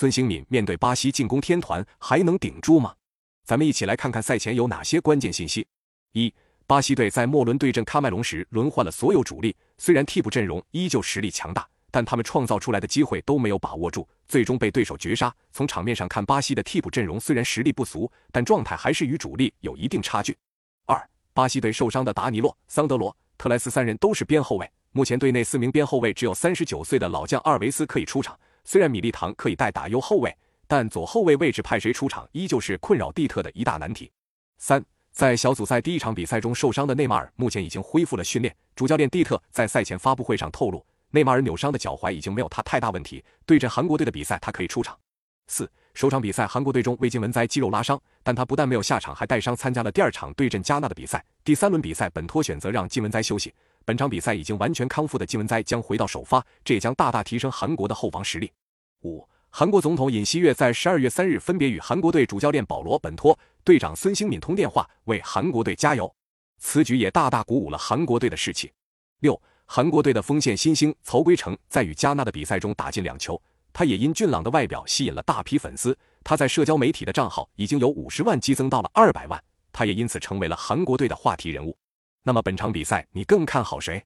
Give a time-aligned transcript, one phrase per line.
[0.00, 2.94] 孙兴敏面对巴西进攻天团还能顶住吗？
[3.44, 5.66] 咱们一起来看看赛前有哪些关键信息。
[6.12, 6.32] 一、
[6.66, 15.30] 巴西队在末轮对阵喀麦隆时轮换了所有主力，虽然替补阵容依旧实力强大，但他们创造出来的机会都没有把握住，最终被对手绝杀。
[15.52, 20.34] 从场面上看，巴西的替补阵容虽然实力不俗，但状态还是与主力有一定差距。
[20.86, 20.98] 二、
[21.34, 28.34] 巴西队受伤的达尼洛、桑德罗、特莱斯三人都是边后卫，目前队内四名边后卫只有三十九岁的老将阿尔维斯可以出场，
[28.64, 30.36] 虽然米利唐可以代打右后卫。
[30.70, 34.08] 但左后卫位置派谁出场，依旧是困扰蒂特的一大难题。
[34.58, 38.54] 三，在小组赛第一场比赛中受伤的内马尔，目前已经恢复了训练。
[38.76, 44.96] 主教练蒂特在赛前发布会上透露，内马尔扭伤的脚踝已经没有他太大问题，对阵韩国队的比赛他可以出场。
[45.48, 51.24] 四，首场比赛韩国队中魏金文哉肌肉拉伤，但他不但没有下场，还带伤参加了第二场对阵加纳的比赛。
[51.42, 53.52] 第三轮比赛，本托选择让金文哉休息。
[53.90, 58.48] 本场比赛已经完全康复的金文哉将回到首发，这也将大大提升韩国的后防实力。
[59.02, 59.28] 五。
[59.50, 66.14] 韩国总统尹锡悦在十二月三日分别与韩国队主教练保罗·本托、队长孙兴敏通电话，为韩国队加油。
[66.58, 68.72] 此举也大大鼓舞了韩国队的士气。
[69.22, 75.98] 六，韩国队的锋线新星曹圭成在与加纳的比赛中打进两球，他也因俊朗的外表吸引了大批粉丝。
[76.22, 81.76] 他在社交媒体的账号已经有五十万激增到了二百万，他也因此成为了韩国队的话题人物。
[82.22, 84.04] 那么本场比赛你更看好谁？